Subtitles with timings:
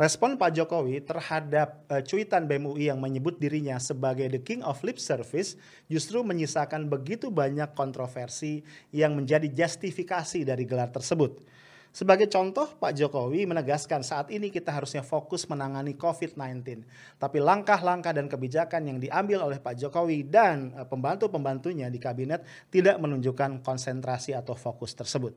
[0.00, 4.80] Respon Pak Jokowi terhadap uh, cuitan BEM UI yang menyebut dirinya sebagai the king of
[4.80, 5.60] lip service
[5.92, 8.64] justru menyisakan begitu banyak kontroversi
[8.96, 11.44] yang menjadi justifikasi dari gelar tersebut.
[11.92, 16.80] Sebagai contoh, Pak Jokowi menegaskan saat ini kita harusnya fokus menangani COVID-19.
[17.20, 22.40] Tapi langkah-langkah dan kebijakan yang diambil oleh Pak Jokowi dan uh, pembantu-pembantunya di kabinet
[22.72, 25.36] tidak menunjukkan konsentrasi atau fokus tersebut.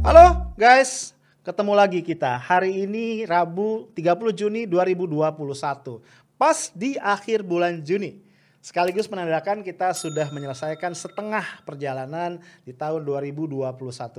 [0.00, 1.12] Halo guys,
[1.44, 2.40] ketemu lagi kita.
[2.40, 6.00] Hari ini Rabu 30 Juni 2021.
[6.40, 8.24] Pas di akhir bulan Juni.
[8.64, 13.68] Sekaligus menandakan kita sudah menyelesaikan setengah perjalanan di tahun 2021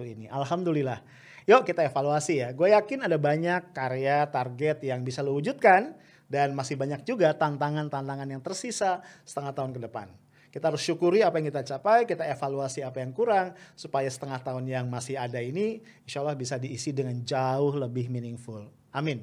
[0.06, 0.30] ini.
[0.30, 1.02] Alhamdulillah.
[1.50, 2.54] Yuk kita evaluasi ya.
[2.54, 5.98] Gue yakin ada banyak karya, target yang bisa lo wujudkan.
[6.30, 10.25] Dan masih banyak juga tantangan-tantangan yang tersisa setengah tahun ke depan.
[10.56, 14.64] Kita harus syukuri apa yang kita capai, kita evaluasi apa yang kurang, supaya setengah tahun
[14.64, 18.64] yang masih ada ini, insya Allah bisa diisi dengan jauh lebih meaningful.
[18.96, 19.20] Amin.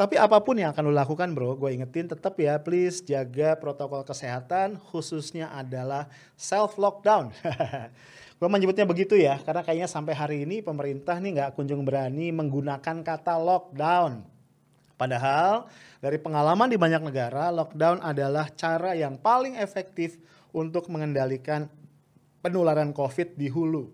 [0.00, 4.00] Tapi apa pun yang akan lo lakukan bro, gue ingetin tetap ya please jaga protokol
[4.00, 6.08] kesehatan khususnya adalah
[6.40, 7.36] self lockdown.
[8.40, 13.04] gue menyebutnya begitu ya, karena kayaknya sampai hari ini pemerintah nih nggak kunjung berani menggunakan
[13.04, 14.24] kata lockdown.
[14.96, 15.68] Padahal
[16.00, 20.16] dari pengalaman di banyak negara, lockdown adalah cara yang paling efektif
[20.56, 21.68] untuk mengendalikan
[22.40, 23.92] penularan COVID di hulu.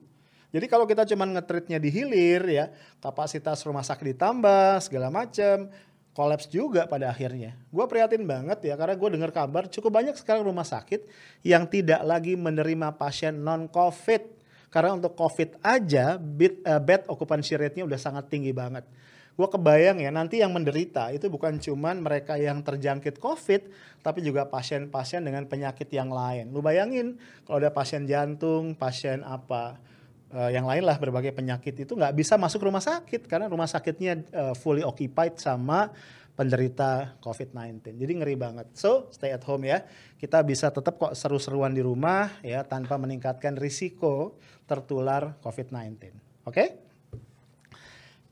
[0.55, 2.71] Jadi kalau kita cuma ngetritnya di hilir ya,
[3.03, 5.67] kapasitas rumah sakit ditambah segala macam,
[6.15, 7.59] kolaps juga pada akhirnya.
[7.73, 11.09] Gue prihatin banget ya karena gue dengar kabar cukup banyak sekarang rumah sakit
[11.43, 14.45] yang tidak lagi menerima pasien non COVID.
[14.73, 18.89] Karena untuk COVID aja bed, uh, bed occupancy rate-nya udah sangat tinggi banget
[19.33, 23.63] gue kebayang ya nanti yang menderita itu bukan cuman mereka yang terjangkit COVID,
[24.05, 26.53] tapi juga pasien-pasien dengan penyakit yang lain.
[26.53, 27.17] Lu bayangin
[27.49, 29.81] kalau ada pasien jantung, pasien apa,
[30.33, 34.21] uh, yang lain lah berbagai penyakit itu nggak bisa masuk rumah sakit karena rumah sakitnya
[34.33, 35.93] uh, fully occupied sama
[36.33, 38.01] penderita COVID-19.
[38.01, 38.67] Jadi ngeri banget.
[38.73, 39.85] So, stay at home ya.
[40.17, 45.93] Kita bisa tetap kok seru-seruan di rumah ya tanpa meningkatkan risiko tertular COVID-19.
[45.93, 46.09] Oke?
[46.49, 46.69] Okay?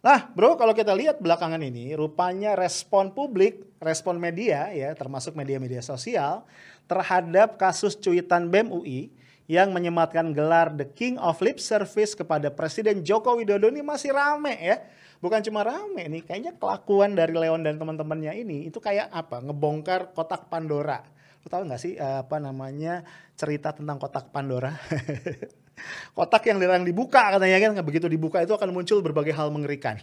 [0.01, 5.85] Nah, bro, kalau kita lihat belakangan ini, rupanya respon publik, respon media, ya, termasuk media-media
[5.85, 6.49] sosial,
[6.89, 9.13] terhadap kasus cuitan BEM UI
[9.45, 14.57] yang menyematkan gelar The King of Lip Service kepada Presiden Joko Widodo ini masih rame
[14.57, 14.81] ya.
[15.21, 19.45] Bukan cuma rame nih, kayaknya kelakuan dari Leon dan teman-temannya ini itu kayak apa?
[19.45, 21.05] Ngebongkar kotak Pandora.
[21.45, 23.05] Lo tau gak sih eh, apa namanya
[23.37, 24.73] cerita tentang kotak Pandora?
[26.17, 29.99] kotak yang dilarang dibuka katanya kan begitu dibuka itu akan muncul berbagai hal mengerikan.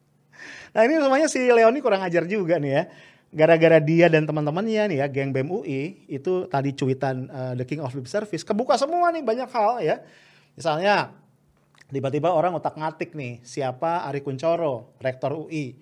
[0.74, 2.82] nah ini semuanya si Leoni kurang ajar juga nih ya.
[3.28, 7.84] Gara-gara dia dan teman-temannya nih ya, geng BEM UI, itu tadi cuitan uh, The King
[7.84, 10.00] of Lip Service, kebuka semua nih banyak hal ya.
[10.56, 11.12] Misalnya,
[11.92, 15.76] tiba-tiba orang otak ngatik nih, siapa Ari Kuncoro, Rektor UI,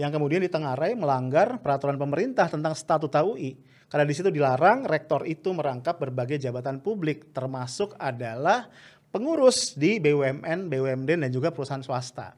[0.00, 5.54] yang kemudian ditengarai melanggar peraturan pemerintah tentang statuta UI karena di situ dilarang rektor itu
[5.54, 8.66] merangkap berbagai jabatan publik termasuk adalah
[9.14, 12.34] pengurus di BUMN, BUMD dan juga perusahaan swasta.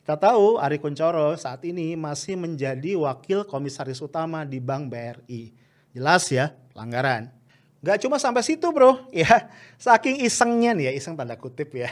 [0.00, 5.56] Kita tahu Ari Kuncoro saat ini masih menjadi wakil komisaris utama di Bank BRI.
[5.96, 7.32] Jelas ya, pelanggaran.
[7.80, 9.48] Gak cuma sampai situ bro, ya
[9.80, 11.88] saking isengnya nih ya, iseng tanda kutip ya.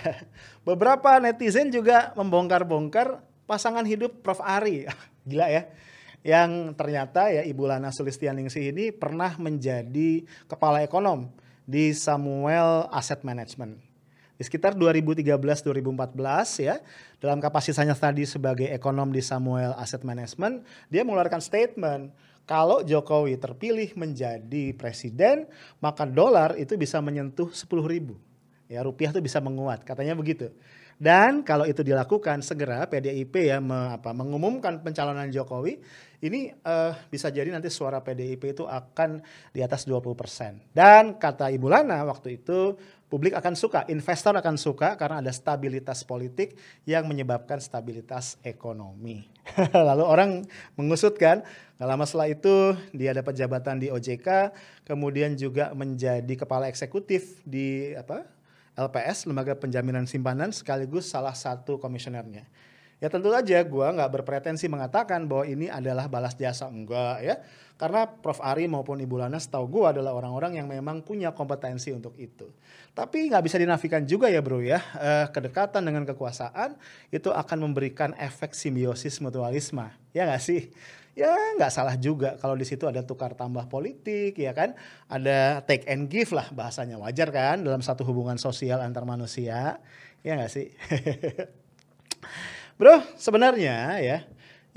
[0.69, 4.45] Beberapa netizen juga membongkar-bongkar pasangan hidup Prof.
[4.45, 4.85] Ari.
[5.29, 5.65] Gila ya
[6.27, 11.31] yang ternyata ya Ibu Lana Sulistianingsih ini pernah menjadi kepala ekonom
[11.69, 13.79] di Samuel Asset Management.
[14.39, 16.79] Di sekitar 2013-2014 ya,
[17.19, 22.15] dalam kapasitasnya tadi sebagai ekonom di Samuel Asset Management, dia mengeluarkan statement
[22.49, 25.45] kalau Jokowi terpilih menjadi presiden,
[25.85, 28.17] maka dolar itu bisa menyentuh 10 ribu.
[28.71, 30.49] Ya, rupiah itu bisa menguat, katanya begitu.
[30.99, 35.79] Dan kalau itu dilakukan segera PDIP ya me, apa, mengumumkan pencalonan Jokowi,
[36.27, 39.23] ini uh, bisa jadi nanti suara PDIP itu akan
[39.55, 40.75] di atas 20%.
[40.75, 42.75] Dan kata Ibu Lana waktu itu
[43.07, 49.31] publik akan suka, investor akan suka karena ada stabilitas politik yang menyebabkan stabilitas ekonomi.
[49.89, 50.31] Lalu orang
[50.75, 51.47] mengusutkan,
[51.79, 54.51] gak lama setelah itu dia dapat jabatan di OJK,
[54.83, 58.38] kemudian juga menjadi kepala eksekutif di apa
[58.79, 62.47] LPS, Lembaga Penjaminan Simpanan, sekaligus salah satu komisionernya.
[62.99, 67.39] Ya tentu saja gue nggak berpretensi mengatakan bahwa ini adalah balas jasa enggak ya,
[67.79, 72.19] karena Prof Ari maupun Ibu Lana setahu gue adalah orang-orang yang memang punya kompetensi untuk
[72.19, 72.51] itu.
[72.99, 76.75] Tapi nggak bisa dinafikan juga ya bro ya, eh, kedekatan dengan kekuasaan
[77.15, 80.67] itu akan memberikan efek simbiosis mutualisme, ya nggak sih?
[81.19, 84.79] Ya nggak salah juga kalau di situ ada tukar tambah politik ya kan?
[85.11, 89.83] Ada take and give lah bahasanya wajar kan dalam satu hubungan sosial antar manusia.
[90.23, 90.71] Ya nggak sih?
[92.79, 94.19] Bro sebenarnya ya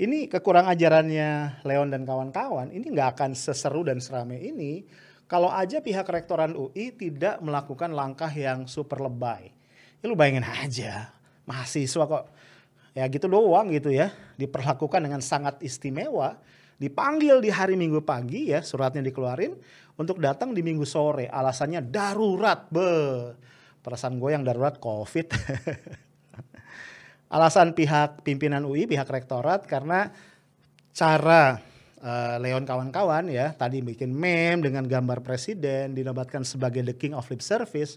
[0.02, 4.82] ini kekurang ajarannya Leon dan kawan-kawan ini nggak akan seseru dan serame ini
[5.30, 9.54] kalau aja pihak rektoran UI tidak melakukan langkah yang super lebay.
[10.02, 11.14] Ya lu bayangin aja
[11.46, 12.26] mahasiswa kok
[12.92, 14.12] ya gitu doang gitu ya.
[14.36, 16.40] Diperlakukan dengan sangat istimewa.
[16.80, 19.54] Dipanggil di hari minggu pagi ya suratnya dikeluarin
[19.96, 21.30] untuk datang di minggu sore.
[21.30, 23.32] Alasannya darurat be.
[23.82, 25.30] Perasaan gue yang darurat covid.
[27.34, 30.12] Alasan pihak pimpinan UI pihak rektorat karena
[30.92, 31.64] cara
[32.02, 37.24] uh, Leon kawan-kawan ya tadi bikin meme dengan gambar presiden dinobatkan sebagai the king of
[37.32, 37.96] lip service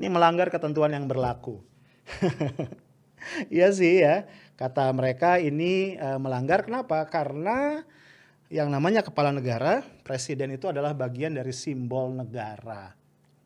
[0.00, 1.62] ini melanggar ketentuan yang berlaku
[3.54, 4.26] Iya sih ya,
[4.56, 7.04] kata mereka ini uh, melanggar kenapa?
[7.08, 7.84] Karena
[8.50, 12.94] yang namanya kepala negara, presiden itu adalah bagian dari simbol negara.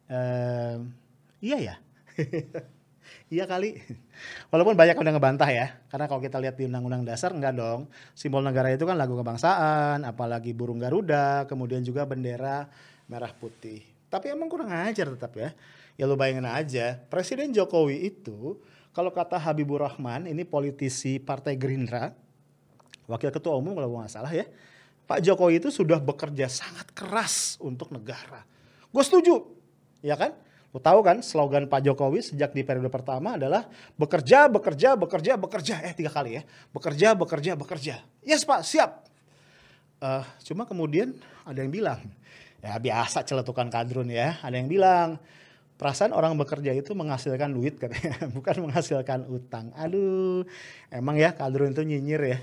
[0.09, 0.85] Uh,
[1.45, 1.77] iya ya,
[3.35, 3.81] iya kali.
[4.49, 7.93] Walaupun banyak udah ngebantah ya, karena kalau kita lihat di Undang-Undang Dasar enggak dong.
[8.17, 12.69] Simbol negara itu kan lagu kebangsaan, apalagi burung Garuda, kemudian juga bendera
[13.05, 13.85] merah putih.
[14.09, 15.53] Tapi emang kurang ajar tetap ya.
[15.95, 18.59] Ya lu bayangin aja, Presiden Jokowi itu
[18.95, 22.15] kalau kata Habibur Rahman, ini politisi Partai Gerindra,
[23.11, 24.47] wakil ketua umum kalau nggak salah ya,
[25.05, 28.47] Pak Jokowi itu sudah bekerja sangat keras untuk negara.
[28.89, 29.45] Gue setuju,
[30.01, 30.33] ya kan?
[30.71, 33.67] Lo tahu kan slogan Pak Jokowi sejak di periode pertama adalah
[33.99, 35.75] bekerja, bekerja, bekerja, bekerja.
[35.87, 36.43] Eh tiga kali ya.
[36.75, 37.95] Bekerja, bekerja, bekerja.
[38.23, 39.07] Yes Pak, siap.
[40.03, 41.15] Uh, cuma kemudian
[41.47, 42.03] ada yang bilang,
[42.59, 44.39] ya biasa celetukan kadrun ya.
[44.43, 45.19] Ada yang bilang,
[45.75, 49.75] perasaan orang bekerja itu menghasilkan duit katanya, bukan menghasilkan utang.
[49.75, 50.47] Aduh,
[50.91, 52.39] emang ya kadrun itu nyinyir ya.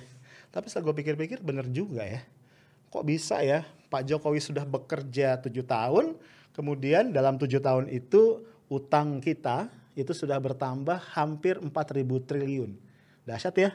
[0.52, 2.22] Tapi setelah gue pikir-pikir bener juga ya.
[2.92, 6.20] Kok bisa ya Pak Jokowi sudah bekerja tujuh tahun,
[6.52, 12.72] kemudian dalam tujuh tahun itu utang kita itu sudah bertambah hampir 4.000 triliun.
[13.28, 13.72] Dahsyat ya.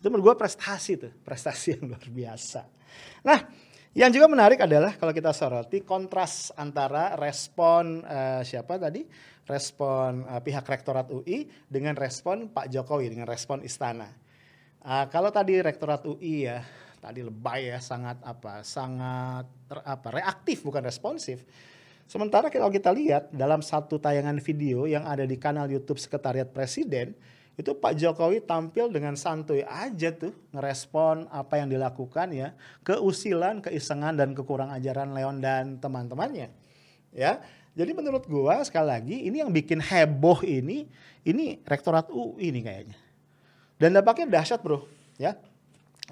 [0.00, 2.62] Itu menurut gue prestasi tuh, prestasi yang luar biasa.
[3.22, 3.38] Nah,
[3.90, 9.02] yang juga menarik adalah kalau kita soroti kontras antara respon uh, siapa tadi?
[9.50, 14.06] Respon uh, pihak Rektorat UI dengan respon Pak Jokowi dengan respon istana.
[14.86, 16.62] Uh, kalau tadi Rektorat UI ya
[17.00, 18.62] tadi lebay ya sangat apa?
[18.62, 20.08] sangat ter, apa?
[20.14, 21.42] reaktif bukan responsif.
[22.06, 27.14] Sementara kalau kita lihat dalam satu tayangan video yang ada di kanal YouTube Sekretariat Presiden,
[27.58, 32.56] itu Pak Jokowi tampil dengan santuy aja tuh ngerespon apa yang dilakukan ya
[32.86, 36.48] keusilan, keisengan dan kekurang ajaran Leon dan teman-temannya.
[37.12, 37.42] Ya.
[37.76, 40.90] Jadi menurut gua sekali lagi ini yang bikin heboh ini
[41.22, 42.98] ini rektorat UI ini kayaknya.
[43.80, 44.84] Dan dampaknya dahsyat, Bro,
[45.16, 45.36] ya.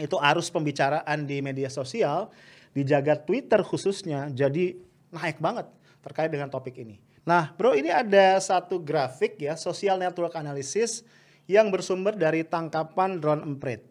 [0.00, 2.31] Itu arus pembicaraan di media sosial
[2.73, 4.79] di jagat Twitter khususnya jadi
[5.11, 5.67] naik banget
[6.05, 7.02] terkait dengan topik ini.
[7.26, 11.05] Nah, Bro, ini ada satu grafik ya, social network analysis
[11.49, 13.83] yang bersumber dari tangkapan drone emprit.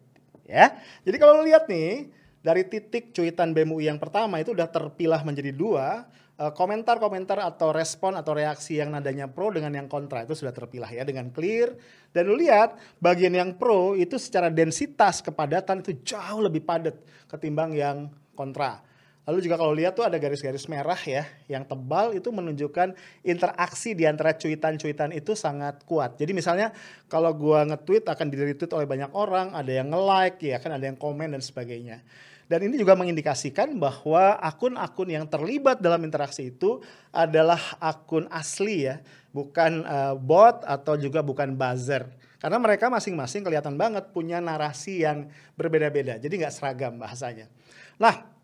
[0.48, 2.08] Ya, jadi kalau lihat nih
[2.40, 6.08] dari titik cuitan BMUI yang pertama itu udah terpilah menjadi dua
[6.40, 10.88] eh, komentar-komentar atau respon atau reaksi yang nadanya pro dengan yang kontra itu sudah terpilah
[10.88, 11.76] ya dengan clear
[12.16, 16.96] dan lu lihat bagian yang pro itu secara densitas kepadatan itu jauh lebih padat
[17.28, 18.80] ketimbang yang kontra.
[19.28, 24.08] Lalu juga kalau lihat tuh ada garis-garis merah ya, yang tebal itu menunjukkan interaksi di
[24.08, 26.16] antara cuitan-cuitan itu sangat kuat.
[26.16, 26.72] Jadi misalnya
[27.12, 30.96] kalau gua nge-tweet akan di-retweet oleh banyak orang, ada yang nge-like ya kan, ada yang
[30.96, 32.00] komen dan sebagainya.
[32.48, 36.80] Dan ini juga mengindikasikan bahwa akun-akun yang terlibat dalam interaksi itu
[37.12, 39.04] adalah akun asli ya,
[39.36, 42.08] bukan uh, bot atau juga bukan buzzer.
[42.40, 45.28] Karena mereka masing-masing kelihatan banget punya narasi yang
[45.60, 47.52] berbeda-beda, jadi nggak seragam bahasanya.
[48.00, 48.37] Nah,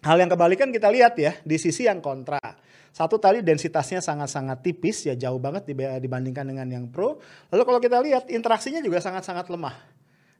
[0.00, 2.40] Hal yang kebalikan kita lihat ya di sisi yang kontra.
[2.90, 7.20] Satu tadi densitasnya sangat-sangat tipis ya jauh banget dibandingkan dengan yang pro.
[7.52, 9.76] Lalu kalau kita lihat interaksinya juga sangat-sangat lemah.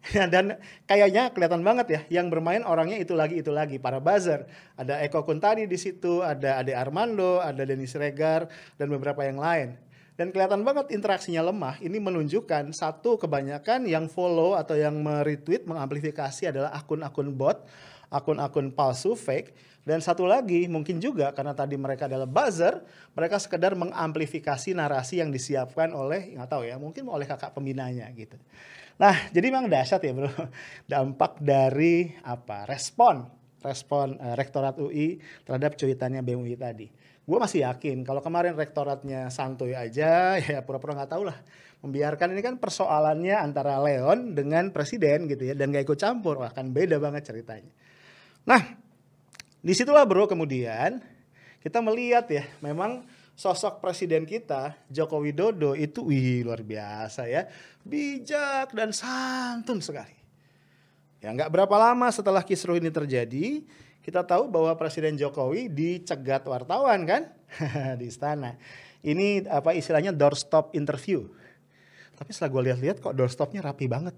[0.16, 0.56] Ya, dan
[0.88, 4.48] kayaknya kelihatan banget ya yang bermain orangnya itu lagi itu lagi para buzzer.
[4.72, 8.48] Ada Eko Kuntadi di situ, ada Ade Armando, ada Denis Regar
[8.80, 9.76] dan beberapa yang lain.
[10.16, 11.76] Dan kelihatan banget interaksinya lemah.
[11.84, 17.68] Ini menunjukkan satu kebanyakan yang follow atau yang meretweet mengamplifikasi adalah akun-akun bot
[18.10, 19.54] akun-akun palsu fake.
[19.80, 22.84] Dan satu lagi mungkin juga karena tadi mereka adalah buzzer
[23.16, 28.36] mereka sekedar mengamplifikasi narasi yang disiapkan oleh nggak tahu ya mungkin oleh kakak pembinanya gitu.
[29.00, 30.28] Nah jadi memang dahsyat ya bro.
[30.90, 32.68] Dampak dari apa?
[32.68, 33.24] Respon.
[33.64, 35.16] Respon uh, Rektorat UI
[35.48, 36.86] terhadap cuitannya BMUI tadi.
[37.24, 41.38] Gue masih yakin kalau kemarin rektoratnya santuy aja ya pura-pura nggak tahu lah.
[41.80, 46.76] Membiarkan ini kan persoalannya antara Leon dengan presiden gitu ya dan gak ikut campur akan
[46.76, 47.72] beda banget ceritanya.
[48.44, 48.76] Nah
[49.60, 51.00] di situlah bro kemudian
[51.60, 53.04] kita melihat ya memang
[53.36, 57.48] sosok presiden kita Joko Widodo itu wih luar biasa ya
[57.84, 60.16] bijak dan santun sekali.
[61.20, 63.60] Ya nggak berapa lama setelah kisruh ini terjadi,
[64.00, 67.28] kita tahu bahwa Presiden Jokowi dicegat wartawan kan
[68.00, 68.56] di istana.
[69.04, 71.28] Ini apa istilahnya doorstop interview.
[72.20, 74.12] Tapi setelah gue lihat-lihat kok doorstopnya rapi banget.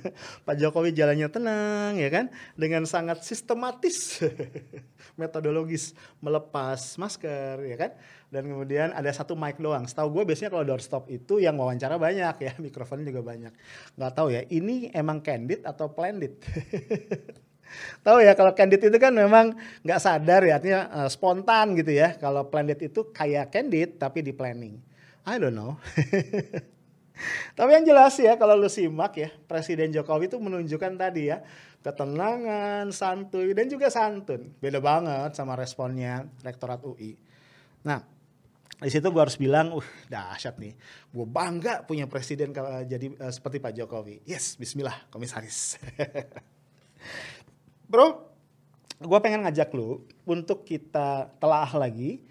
[0.46, 4.22] Pak Jokowi jalannya tenang ya kan, dengan sangat sistematis,
[5.18, 5.90] metodologis
[6.22, 7.90] melepas masker ya kan.
[8.30, 9.90] Dan kemudian ada satu mic doang.
[9.90, 13.50] Setahu gue biasanya kalau doorstop itu yang wawancara banyak ya, mikrofonnya juga banyak.
[13.98, 16.38] Gak tahu ya, ini emang candid atau planned?
[18.06, 19.52] Tahu ya kalau candid itu kan memang
[19.84, 22.14] nggak sadar ya artinya uh, spontan gitu ya.
[22.16, 24.78] Kalau planned itu kayak candid tapi di planning.
[25.26, 25.76] I don't know.
[27.58, 31.42] Tapi yang jelas ya kalau lu simak ya, Presiden Jokowi itu menunjukkan tadi ya,
[31.82, 34.54] ketenangan, santuy dan juga santun.
[34.58, 37.18] Beda banget sama responnya Rektorat UI.
[37.86, 38.02] Nah,
[38.78, 40.74] di situ gue harus bilang, uh dahsyat nih,
[41.10, 42.54] gue bangga punya presiden
[42.86, 44.22] jadi uh, seperti Pak Jokowi.
[44.22, 45.82] Yes, Bismillah, komisaris.
[47.90, 48.28] Bro,
[49.02, 52.22] gue pengen ngajak lu untuk kita telah lagi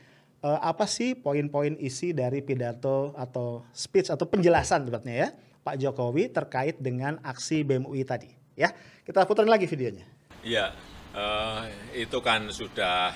[0.43, 5.29] uh, apa sih poin-poin isi dari pidato atau speech atau penjelasan tepatnya ya
[5.65, 8.31] Pak Jokowi terkait dengan aksi BMUI tadi?
[8.57, 8.73] Ya
[9.05, 10.05] kita putar lagi videonya.
[10.41, 10.73] Iya
[11.13, 13.13] uh, itu kan sudah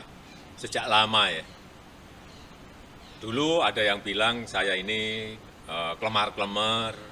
[0.57, 1.45] sejak lama ya.
[3.21, 5.33] Dulu ada yang bilang saya ini
[5.69, 7.11] uh, kelemar-kelemar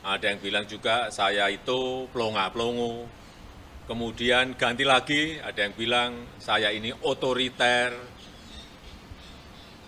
[0.00, 3.04] ada yang bilang juga saya itu pelonga-pelongo.
[3.84, 7.92] Kemudian ganti lagi ada yang bilang saya ini otoriter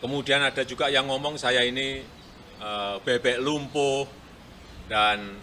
[0.02, 2.02] Kemudian ada juga yang ngomong saya ini
[2.58, 4.02] uh, bebek lumpuh.
[4.90, 5.38] Dan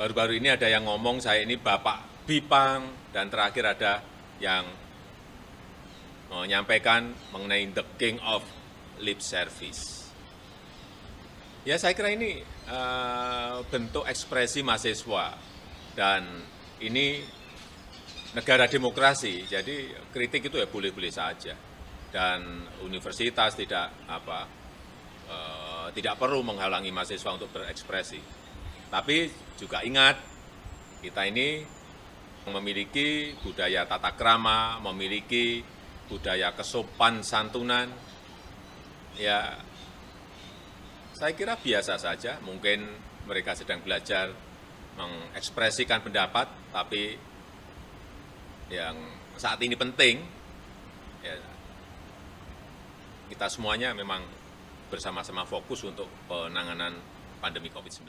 [0.00, 3.12] baru-baru ini ada yang ngomong saya ini bapak bipang.
[3.12, 4.00] Dan terakhir ada
[4.40, 4.64] yang
[6.32, 8.40] menyampaikan mengenai the king of
[9.04, 10.08] lip service.
[11.68, 12.40] Ya saya kira ini
[12.72, 15.36] uh, bentuk ekspresi mahasiswa.
[15.92, 16.24] Dan
[16.80, 17.20] ini
[18.32, 21.67] negara demokrasi, jadi kritik itu ya boleh-boleh saja
[22.08, 24.48] dan universitas tidak apa
[25.28, 28.20] uh, tidak perlu menghalangi mahasiswa untuk berekspresi.
[28.88, 29.28] Tapi
[29.60, 30.16] juga ingat
[31.04, 31.60] kita ini
[32.48, 35.60] memiliki budaya tata krama, memiliki
[36.08, 37.92] budaya kesopan santunan.
[39.20, 39.60] Ya
[41.12, 42.88] saya kira biasa saja, mungkin
[43.28, 44.32] mereka sedang belajar
[44.96, 47.18] mengekspresikan pendapat, tapi
[48.72, 48.96] yang
[49.38, 50.20] saat ini penting
[51.22, 51.34] ya
[53.28, 54.24] kita semuanya memang
[54.88, 56.96] bersama-sama fokus untuk penanganan
[57.44, 58.08] pandemi COVID-19.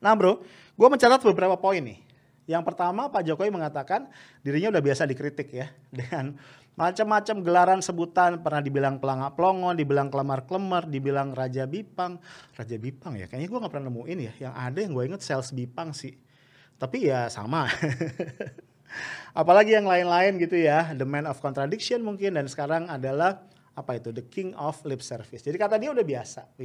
[0.00, 0.40] Nah bro,
[0.74, 2.00] gue mencatat beberapa poin nih.
[2.46, 4.08] Yang pertama Pak Jokowi mengatakan
[4.40, 5.66] dirinya udah biasa dikritik ya
[5.98, 6.38] dengan
[6.76, 12.20] macam-macam gelaran sebutan pernah dibilang pelangak pelongo, dibilang kelemar kelemar, dibilang raja bipang,
[12.56, 14.32] raja bipang ya kayaknya gue nggak pernah nemuin ya.
[14.48, 16.16] Yang ada yang gue inget sales bipang sih,
[16.80, 17.68] tapi ya sama.
[19.40, 23.44] Apalagi yang lain-lain gitu ya, the man of contradiction mungkin dan sekarang adalah
[23.76, 25.44] apa itu the king of lip service.
[25.44, 26.56] Jadi kata dia udah biasa.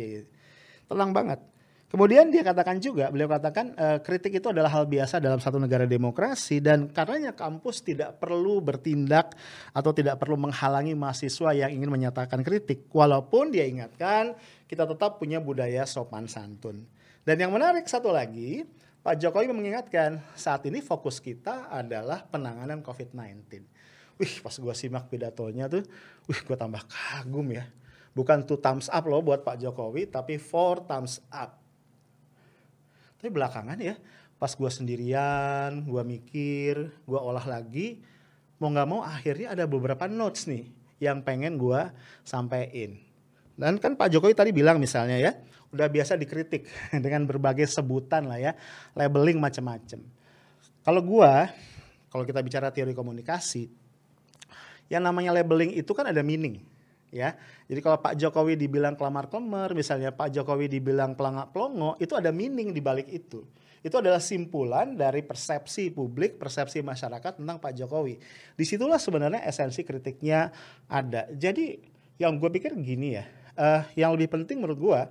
[0.87, 1.39] Tenang banget.
[1.91, 5.83] Kemudian dia katakan juga, beliau katakan e, kritik itu adalah hal biasa dalam satu negara
[5.83, 9.35] demokrasi dan karenanya kampus tidak perlu bertindak
[9.75, 12.87] atau tidak perlu menghalangi mahasiswa yang ingin menyatakan kritik.
[12.95, 14.39] Walaupun dia ingatkan
[14.71, 16.87] kita tetap punya budaya sopan santun.
[17.27, 18.63] Dan yang menarik satu lagi,
[19.03, 23.67] Pak Jokowi mengingatkan saat ini fokus kita adalah penanganan COVID-19
[24.19, 25.83] wih pas gue simak pidatonya tuh,
[26.27, 27.67] wih gue tambah kagum ya.
[28.11, 31.55] Bukan two thumbs up loh buat Pak Jokowi, tapi four thumbs up.
[33.21, 33.95] Tapi belakangan ya,
[34.35, 38.01] pas gue sendirian, gue mikir, gue olah lagi,
[38.59, 40.67] mau nggak mau akhirnya ada beberapa notes nih
[41.01, 41.81] yang pengen gue
[42.25, 42.97] sampein.
[43.57, 45.31] Dan kan Pak Jokowi tadi bilang misalnya ya,
[45.71, 46.67] udah biasa dikritik
[47.05, 48.51] dengan berbagai sebutan lah ya,
[48.93, 50.01] labeling macam-macam.
[50.81, 51.33] Kalau gue,
[52.09, 53.80] kalau kita bicara teori komunikasi,
[54.91, 56.59] yang namanya labeling itu kan ada meaning
[57.11, 57.35] ya.
[57.67, 62.31] Jadi kalau Pak Jokowi dibilang kelamar kelemar, misalnya Pak Jokowi dibilang pelangak pelongo, itu ada
[62.31, 63.43] meaning di balik itu.
[63.81, 68.19] Itu adalah simpulan dari persepsi publik, persepsi masyarakat tentang Pak Jokowi.
[68.55, 70.51] Di situlah sebenarnya esensi kritiknya
[70.87, 71.27] ada.
[71.31, 71.79] Jadi
[72.19, 73.25] yang gue pikir gini ya,
[73.57, 75.01] uh, yang lebih penting menurut gue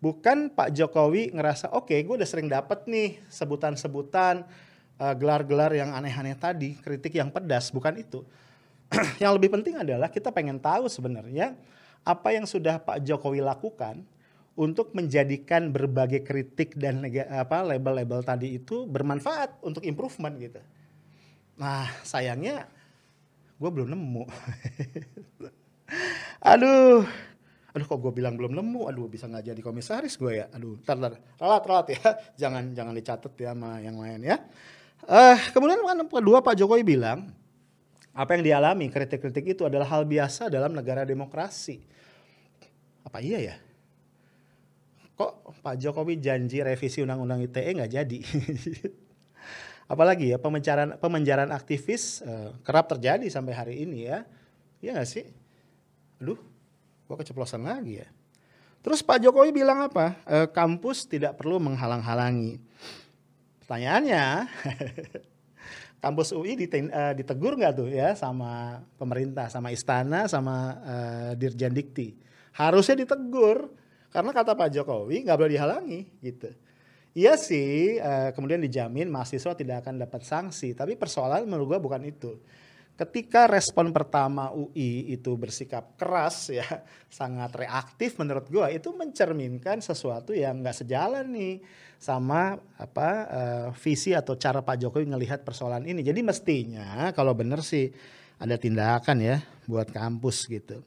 [0.00, 4.44] bukan Pak Jokowi ngerasa oke okay, gue udah sering dapet nih sebutan-sebutan
[4.96, 8.24] uh, gelar-gelar yang aneh-aneh tadi, kritik yang pedas, bukan itu
[9.22, 11.56] yang lebih penting adalah kita pengen tahu sebenarnya
[12.04, 14.04] apa yang sudah Pak Jokowi lakukan
[14.54, 20.62] untuk menjadikan berbagai kritik dan apa label-label tadi itu bermanfaat untuk improvement gitu.
[21.58, 22.70] Nah sayangnya
[23.58, 24.24] gue belum nemu.
[26.54, 27.02] aduh,
[27.74, 31.02] aduh kok gue bilang belum nemu, aduh bisa nggak jadi komisaris gue ya, aduh, tar
[31.02, 32.02] tar, ralat ralat ya,
[32.46, 34.38] jangan jangan dicatat ya sama yang lain ya.
[35.04, 37.34] Uh, kemudian kan kedua Pak Jokowi bilang
[38.14, 41.82] apa yang dialami kritik-kritik itu adalah hal biasa dalam negara demokrasi.
[43.02, 43.56] Apa iya ya?
[45.18, 48.18] Kok Pak Jokowi janji revisi undang-undang ITE nggak jadi?
[49.92, 54.22] Apalagi ya pemenjaraan pemenjaraan aktivis uh, kerap terjadi sampai hari ini ya.
[54.78, 55.26] Iya nggak sih?
[56.22, 56.38] Aduh,
[57.10, 58.08] gua keceplosan lagi ya.
[58.84, 60.12] Terus Pak Jokowi bilang apa?
[60.28, 62.60] E, kampus tidak perlu menghalang-halangi.
[63.64, 64.44] Pertanyaannya,
[66.04, 72.12] kampus UI uh, ditegur nggak tuh ya sama pemerintah, sama istana, sama uh, Dirjen Dikti?
[72.52, 73.72] Harusnya ditegur
[74.12, 76.52] karena kata Pak Jokowi nggak boleh dihalangi gitu.
[77.16, 82.02] Iya sih, uh, kemudian dijamin mahasiswa tidak akan dapat sanksi, tapi persoalan menurut gua bukan
[82.04, 82.36] itu
[82.94, 86.62] ketika respon pertama UI itu bersikap keras ya
[87.10, 91.58] sangat reaktif menurut gua itu mencerminkan sesuatu yang nggak sejalan nih
[91.98, 96.04] sama apa uh, visi atau cara Pak Jokowi ngelihat persoalan ini.
[96.06, 97.90] Jadi mestinya kalau benar sih
[98.38, 99.36] ada tindakan ya
[99.66, 100.84] buat kampus gitu.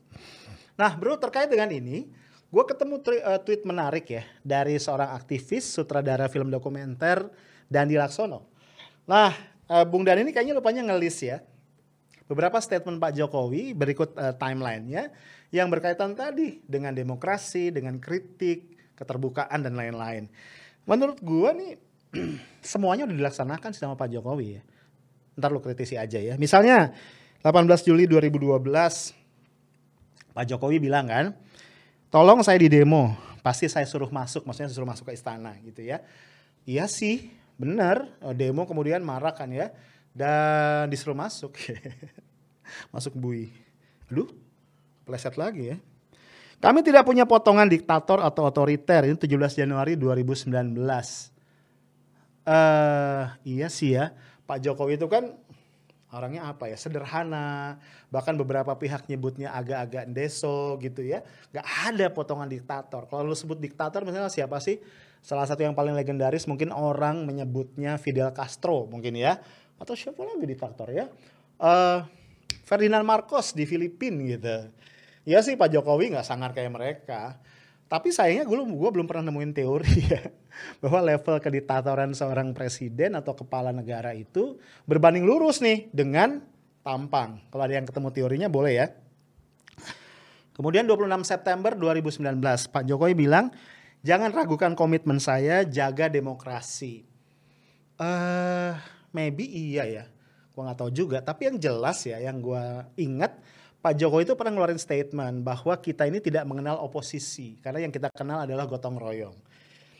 [0.79, 2.07] Nah bro terkait dengan ini
[2.47, 7.27] gue ketemu uh, tweet menarik ya dari seorang aktivis sutradara film dokumenter
[7.67, 8.47] Dandi Laksono.
[9.09, 9.33] Nah
[9.67, 11.43] uh, Bung Dan ini kayaknya lupanya ngelis ya
[12.27, 15.09] beberapa statement Pak Jokowi berikut uh, timelinenya
[15.49, 20.27] yang berkaitan tadi dengan demokrasi, dengan kritik, keterbukaan dan lain-lain.
[20.83, 21.79] Menurut gua nih
[22.71, 24.63] semuanya udah dilaksanakan sama Pak Jokowi ya.
[25.39, 26.35] Ntar lu kritisi aja ya.
[26.35, 26.91] Misalnya
[27.41, 28.63] 18 Juli 2012
[30.35, 31.33] Pak Jokowi bilang kan,
[32.13, 36.03] tolong saya di demo, pasti saya suruh masuk, maksudnya suruh masuk ke istana gitu ya.
[36.67, 38.05] Iya sih, benar,
[38.37, 39.73] demo kemudian marah kan ya
[40.17, 41.53] dan disuruh masuk.
[42.93, 43.53] Masuk bui.
[44.09, 44.27] Aduh
[45.07, 45.77] pleset lagi ya.
[46.57, 49.07] Kami tidak punya potongan diktator atau otoriter.
[49.07, 50.91] Ini 17 Januari 2019 uh,
[52.49, 54.11] eh, iya sih ya.
[54.43, 55.37] Pak Jokowi itu kan
[56.11, 56.75] orangnya apa ya?
[56.75, 57.77] Sederhana.
[58.09, 61.21] Bahkan beberapa pihak nyebutnya agak-agak deso gitu ya.
[61.53, 63.05] Nggak ada potongan diktator.
[63.05, 64.81] Kalau lu sebut diktator misalnya siapa sih?
[65.21, 69.37] Salah satu yang paling legendaris mungkin orang menyebutnya Fidel Castro mungkin ya
[69.77, 71.05] atau siapa lagi diktator ya
[71.61, 72.05] uh,
[72.67, 74.57] Ferdinand Marcos di Filipina gitu
[75.23, 77.37] ya sih Pak Jokowi nggak sangar kayak mereka
[77.87, 80.23] tapi sayangnya gue, gue belum pernah nemuin teori ya
[80.83, 86.43] bahwa level kediktatoran seorang presiden atau kepala negara itu berbanding lurus nih dengan
[86.83, 87.39] tampang.
[87.47, 88.87] Kalau ada yang ketemu teorinya boleh ya.
[90.55, 92.41] Kemudian 26 September 2019
[92.73, 93.53] Pak Jokowi bilang
[94.01, 97.05] jangan ragukan komitmen saya jaga demokrasi.
[97.97, 98.73] Uh,
[99.11, 100.05] maybe iya ya.
[100.51, 101.21] Gue nggak tahu juga.
[101.21, 102.63] Tapi yang jelas ya yang gue
[102.97, 103.37] ingat
[103.77, 107.61] Pak Jokowi itu pernah ngeluarin statement bahwa kita ini tidak mengenal oposisi.
[107.61, 109.37] Karena yang kita kenal adalah gotong royong.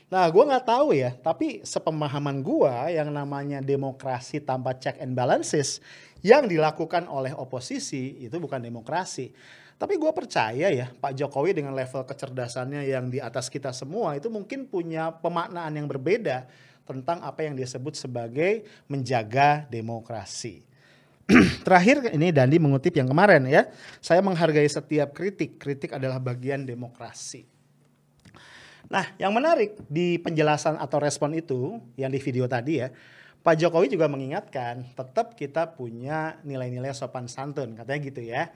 [0.07, 5.83] Nah, gue nggak tahu ya, tapi sepemahaman gue yang namanya demokrasi tanpa check and balances
[6.23, 9.35] yang dilakukan oleh oposisi itu bukan demokrasi.
[9.77, 14.25] Tapi gue percaya ya Pak Jokowi dengan level kecerdasannya yang di atas kita semua itu
[14.31, 16.49] mungkin punya pemaknaan yang berbeda
[16.87, 20.63] tentang apa yang disebut sebagai menjaga demokrasi.
[21.67, 23.67] Terakhir ini Dandi mengutip yang kemarin ya.
[23.99, 25.59] Saya menghargai setiap kritik.
[25.59, 27.43] Kritik adalah bagian demokrasi.
[28.87, 32.87] Nah, yang menarik di penjelasan atau respon itu yang di video tadi ya,
[33.43, 38.47] Pak Jokowi juga mengingatkan tetap kita punya nilai-nilai sopan santun, katanya gitu ya.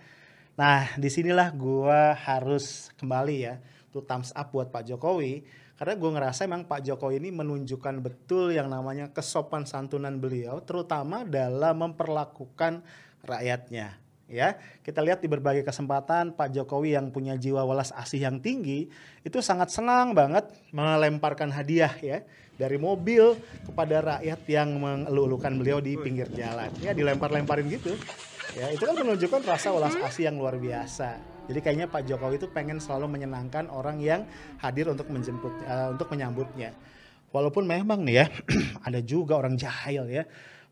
[0.55, 3.59] Nah, di sinilah gua harus kembali ya,
[3.91, 5.43] tuh thumbs up buat Pak Jokowi
[5.81, 11.25] karena gue ngerasa emang Pak Jokowi ini menunjukkan betul yang namanya kesopan santunan beliau, terutama
[11.25, 12.85] dalam memperlakukan
[13.25, 13.97] rakyatnya.
[14.29, 18.93] Ya, kita lihat di berbagai kesempatan Pak Jokowi yang punya jiwa welas asih yang tinggi
[19.25, 22.21] itu sangat senang banget melemparkan hadiah ya
[22.61, 26.69] dari mobil kepada rakyat yang mengeluh-elukan beliau di pinggir jalan.
[26.85, 27.97] Ya dilempar-lemparin gitu.
[28.53, 31.30] Ya, itu kan menunjukkan rasa welas asih yang luar biasa.
[31.49, 34.27] Jadi kayaknya Pak Jokowi itu pengen selalu menyenangkan orang yang
[34.61, 36.75] hadir untuk menjemput uh, untuk menyambutnya.
[37.31, 38.25] Walaupun memang nih ya
[38.87, 40.23] ada juga orang jahil ya.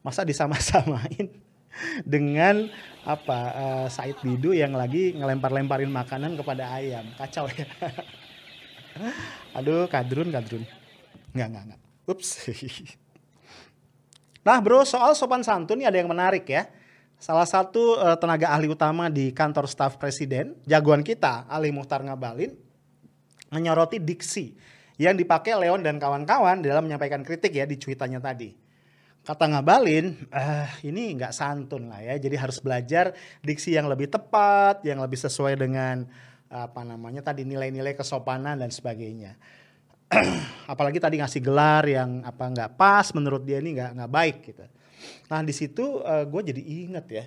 [0.05, 1.27] Masa disama-samain
[2.07, 2.69] dengan
[3.03, 7.07] apa uh, Said Bidu yang lagi ngelempar-lemparin makanan kepada ayam.
[7.17, 7.65] Kacau ya.
[9.57, 10.63] Aduh, kadrun kadrun.
[11.33, 11.79] Enggak, enggak, enggak.
[12.09, 12.29] Ups.
[14.47, 16.67] nah, Bro, soal sopan santun ini ada yang menarik ya
[17.19, 22.55] salah satu uh, tenaga ahli utama di kantor staf presiden, jagoan kita, Ali Muhtar Ngabalin,
[23.51, 24.55] menyoroti diksi
[24.95, 28.49] yang dipakai Leon dan kawan-kawan dalam menyampaikan kritik ya di cuitannya tadi.
[29.19, 33.11] Kata Ngabalin, eh, ini nggak santun lah ya, jadi harus belajar
[33.43, 36.07] diksi yang lebih tepat, yang lebih sesuai dengan
[36.49, 39.37] apa namanya tadi nilai-nilai kesopanan dan sebagainya.
[40.71, 44.65] Apalagi tadi ngasih gelar yang apa nggak pas menurut dia ini nggak nggak baik gitu.
[45.31, 47.25] Nah di situ uh, eh, gue jadi inget ya,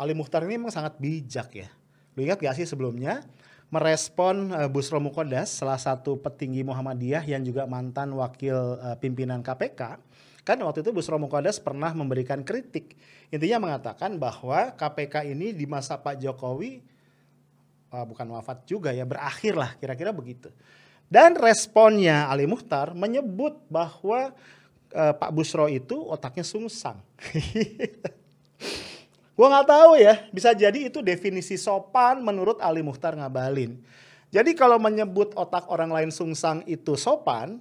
[0.00, 1.68] Ali Muhtar ini memang sangat bijak ya.
[2.16, 3.22] Lu ingat gak sih sebelumnya
[3.70, 9.80] merespon uh, Busro Mukodas, salah satu petinggi Muhammadiyah yang juga mantan wakil uh, pimpinan KPK,
[10.42, 12.98] kan waktu itu Busro Mukodas pernah memberikan kritik.
[13.30, 16.82] Intinya mengatakan bahwa KPK ini di masa Pak Jokowi
[17.94, 20.50] uh, bukan wafat juga ya, berakhir lah kira-kira begitu.
[21.10, 24.30] Dan responnya Ali Muhtar menyebut bahwa
[24.94, 27.02] uh, Pak Busro itu otaknya sungsang.
[29.38, 33.80] Gua nggak tahu ya, bisa jadi itu definisi sopan menurut Ali Muhtar Ngabalin.
[34.30, 37.58] Jadi kalau menyebut otak orang lain sungsang itu sopan,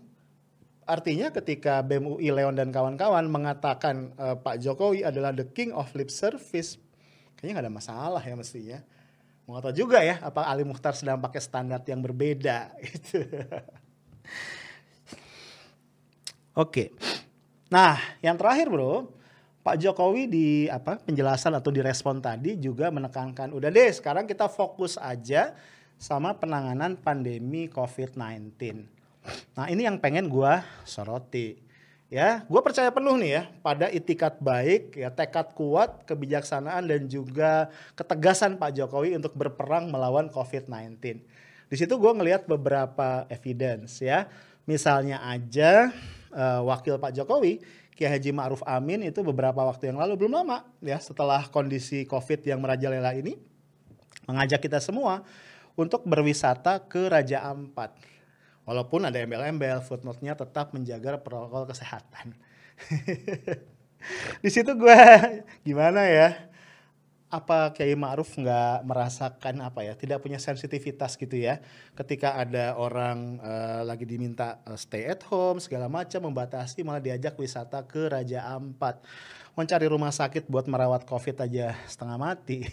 [0.85, 5.89] artinya ketika BEM UI Leon dan kawan-kawan mengatakan uh, Pak Jokowi adalah the king of
[5.97, 6.77] lip service,
[7.39, 8.79] kayaknya nggak ada masalah ya mestinya.
[9.49, 13.25] Mau tahu juga ya apa Ali Muhtar sedang pakai standar yang berbeda gitu.
[16.59, 16.91] Oke.
[17.71, 19.07] Nah, yang terakhir bro,
[19.63, 24.51] Pak Jokowi di apa penjelasan atau di respon tadi juga menekankan udah deh sekarang kita
[24.51, 25.55] fokus aja
[25.95, 28.59] sama penanganan pandemi COVID-19.
[29.55, 31.59] Nah ini yang pengen gue soroti
[32.09, 37.69] ya gue percaya penuh nih ya pada itikat baik ya tekad kuat kebijaksanaan dan juga
[37.93, 40.97] ketegasan Pak Jokowi untuk berperang melawan COVID-19
[41.69, 44.25] di situ gue ngelihat beberapa evidence ya
[44.65, 45.93] misalnya aja
[46.33, 47.61] uh, wakil Pak Jokowi
[47.93, 52.45] Kiai Haji Ma'ruf Amin itu beberapa waktu yang lalu belum lama ya setelah kondisi COVID
[52.47, 53.35] yang merajalela ini
[54.25, 55.25] mengajak kita semua
[55.75, 57.95] untuk berwisata ke Raja Ampat
[58.69, 62.37] Walaupun ada embel-embel, footnote-nya tetap menjaga protokol kesehatan.
[64.45, 65.01] Di situ gue
[65.65, 66.48] gimana ya?
[67.29, 69.93] Apa Kiai Ma'ruf nggak merasakan apa ya?
[69.93, 71.61] Tidak punya sensitivitas gitu ya?
[71.93, 77.37] Ketika ada orang uh, lagi diminta uh, stay at home segala macam membatasi malah diajak
[77.37, 79.05] wisata ke Raja Ampat.
[79.53, 82.65] Mencari rumah sakit buat merawat COVID aja setengah mati.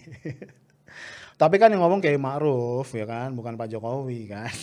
[1.41, 4.57] Tapi kan yang ngomong Kiai Ma'ruf ya kan, bukan Pak Jokowi kan.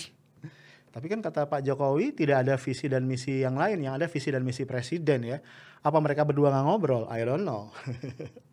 [0.93, 4.34] Tapi kan kata Pak Jokowi tidak ada visi dan misi yang lain, yang ada visi
[4.34, 5.38] dan misi presiden ya.
[5.86, 7.06] Apa mereka berdua nggak ngobrol?
[7.13, 7.69] I don't know.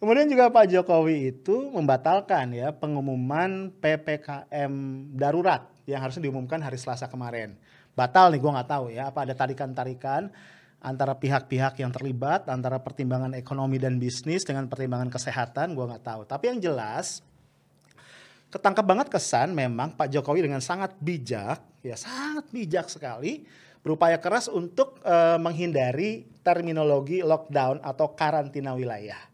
[0.00, 4.72] Kemudian juga Pak Jokowi itu membatalkan ya pengumuman PPKM
[5.12, 7.52] darurat yang harusnya diumumkan hari Selasa kemarin.
[7.92, 9.12] Batal nih, gue nggak tahu ya.
[9.12, 10.32] Apa ada tarikan-tarikan
[10.80, 16.24] antara pihak-pihak yang terlibat, antara pertimbangan ekonomi dan bisnis dengan pertimbangan kesehatan, gue nggak tahu.
[16.24, 17.20] Tapi yang jelas
[18.48, 23.44] ketangkap banget kesan memang Pak Jokowi dengan sangat bijak, ya sangat bijak sekali
[23.84, 29.29] berupaya keras untuk uh, menghindari terminologi lockdown atau karantina wilayah.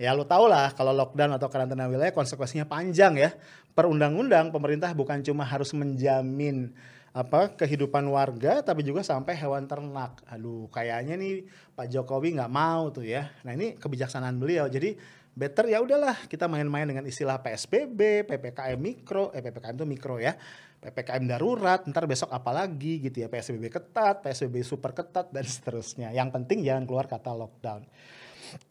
[0.00, 3.36] Ya lo tau lah kalau lockdown atau karantina wilayah konsekuensinya panjang ya.
[3.76, 6.72] Per undang-undang pemerintah bukan cuma harus menjamin
[7.12, 10.24] apa kehidupan warga tapi juga sampai hewan ternak.
[10.24, 11.44] Aduh kayaknya nih
[11.76, 13.28] Pak Jokowi nggak mau tuh ya.
[13.44, 14.72] Nah ini kebijaksanaan beliau.
[14.72, 14.96] Jadi
[15.36, 20.32] better ya udahlah kita main-main dengan istilah PSBB, PPKM mikro, eh PPKM itu mikro ya.
[20.80, 26.08] PPKM darurat, ntar besok apa lagi gitu ya, PSBB ketat, PSBB super ketat dan seterusnya.
[26.08, 27.84] Yang penting jangan keluar kata lockdown.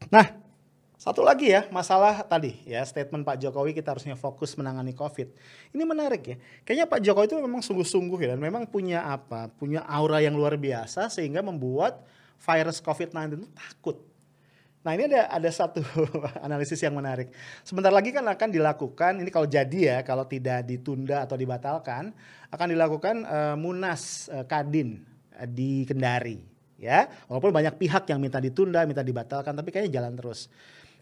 [0.10, 0.49] Nah,
[1.00, 5.32] satu lagi ya, masalah tadi ya, statement Pak Jokowi kita harusnya fokus menangani COVID.
[5.72, 6.36] Ini menarik ya.
[6.68, 9.48] Kayaknya Pak Jokowi itu memang sungguh-sungguh ya dan memang punya apa?
[9.48, 12.04] Punya aura yang luar biasa sehingga membuat
[12.44, 14.10] virus COVID-19 itu takut
[14.80, 15.84] Nah ini ada ada satu
[16.46, 17.36] analisis yang menarik.
[17.68, 22.16] Sebentar lagi kan akan dilakukan ini kalau jadi ya kalau tidak ditunda atau dibatalkan
[22.48, 25.04] akan dilakukan uh, munas uh, kadin
[25.36, 26.40] uh, di Kendari
[26.80, 27.12] ya.
[27.28, 30.48] Walaupun banyak pihak yang minta ditunda, minta dibatalkan tapi kayaknya jalan terus.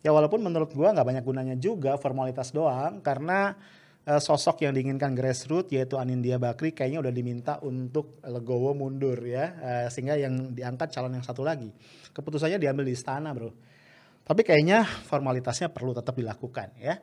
[0.08, 3.60] Ya walaupun menurut gua nggak banyak gunanya juga formalitas doang karena
[4.08, 9.52] uh, sosok yang diinginkan grassroots yaitu Anindya Bakri kayaknya udah diminta untuk legowo mundur ya
[9.60, 11.68] uh, sehingga yang diangkat calon yang satu lagi.
[12.16, 13.76] Keputusannya diambil di istana, Bro
[14.28, 17.00] tapi kayaknya formalitasnya perlu tetap dilakukan ya.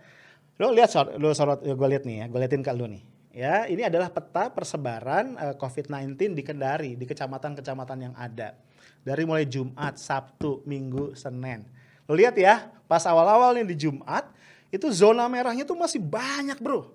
[0.61, 3.03] Lo lihat lo sorot ya gue lihat nih ya, gue liatin ke lo nih.
[3.35, 8.55] Ya, ini adalah peta persebaran uh, eh, COVID-19 di Kendari, di kecamatan-kecamatan yang ada.
[9.03, 11.67] Dari mulai Jumat, Sabtu, Minggu, Senin.
[12.09, 14.29] Lihat ya, pas awal-awal nih di Jumat,
[14.69, 16.93] itu zona merahnya tuh masih banyak bro.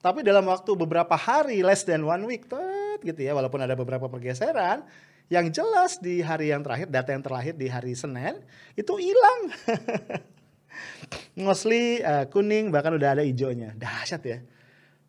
[0.00, 4.08] Tapi dalam waktu beberapa hari, less than one week, tet, gitu ya walaupun ada beberapa
[4.08, 4.84] pergeseran
[5.28, 8.40] yang jelas di hari yang terakhir data yang terlahir di hari Senin
[8.74, 9.40] itu hilang.
[11.46, 13.76] Mostly uh, kuning bahkan udah ada hijaunya.
[13.76, 14.38] Dahsyat ya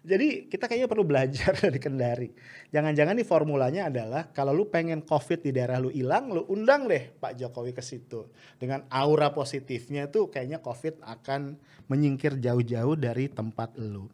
[0.02, 2.30] jadi kita kayaknya perlu belajar dari Kendari.
[2.74, 7.14] Jangan-jangan nih formulanya adalah kalau lu pengen COVID di daerah lu hilang, lu undang deh
[7.22, 8.26] Pak Jokowi ke situ.
[8.58, 11.54] Dengan aura positifnya tuh kayaknya COVID akan
[11.86, 14.10] menyingkir jauh-jauh dari tempat lu.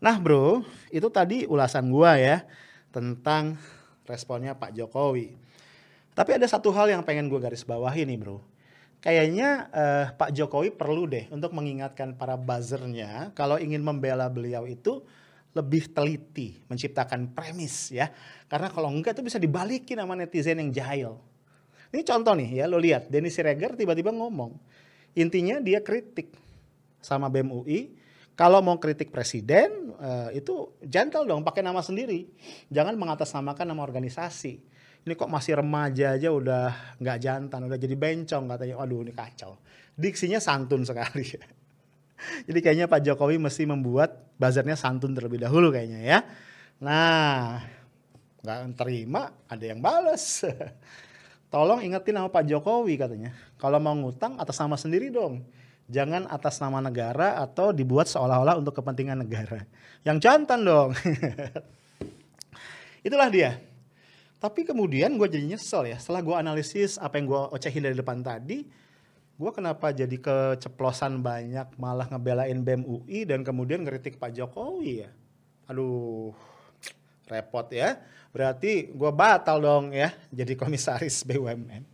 [0.00, 2.40] Nah bro, itu tadi ulasan gua ya
[2.88, 3.60] tentang
[4.08, 5.36] responnya Pak Jokowi.
[6.16, 8.40] Tapi ada satu hal yang pengen gue garis bawahi nih bro
[9.00, 15.02] kayaknya uh, Pak Jokowi perlu deh untuk mengingatkan para buzzernya kalau ingin membela beliau itu
[15.50, 18.06] lebih teliti menciptakan premis ya.
[18.46, 21.18] Karena kalau enggak itu bisa dibalikin sama netizen yang jahil.
[21.90, 24.54] Ini contoh nih ya lo lihat Denny Siregar tiba-tiba ngomong
[25.18, 26.30] intinya dia kritik
[27.02, 27.98] sama BEM UI
[28.38, 32.30] kalau mau kritik presiden uh, itu gentle dong pakai nama sendiri.
[32.70, 34.69] Jangan mengatasnamakan nama organisasi
[35.00, 38.74] ini kok masih remaja aja udah nggak jantan, udah jadi bencong katanya.
[38.76, 39.56] Waduh ini kacau.
[39.96, 41.24] Diksinya santun sekali.
[42.48, 46.18] jadi kayaknya Pak Jokowi mesti membuat buzzernya santun terlebih dahulu kayaknya ya.
[46.84, 47.64] Nah,
[48.44, 50.44] nggak terima, ada yang bales.
[51.52, 53.32] Tolong ingetin sama Pak Jokowi katanya.
[53.56, 55.42] Kalau mau ngutang atas nama sendiri dong.
[55.90, 59.66] Jangan atas nama negara atau dibuat seolah-olah untuk kepentingan negara.
[60.06, 60.94] Yang jantan dong.
[63.06, 63.69] Itulah dia
[64.40, 68.24] tapi kemudian gue jadi nyesel ya, setelah gue analisis apa yang gue ocehin dari depan
[68.24, 68.64] tadi,
[69.36, 75.12] gue kenapa jadi keceplosan banyak malah ngebelain BEM UI dan kemudian ngeritik Pak Jokowi ya.
[75.68, 76.32] Aduh,
[77.28, 78.00] repot ya.
[78.32, 81.84] Berarti gue batal dong ya jadi komisaris BUMN.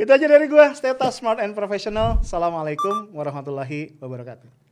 [0.00, 2.24] Itu aja dari gue, stay smart and professional.
[2.24, 4.67] Assalamualaikum warahmatullahi wabarakatuh.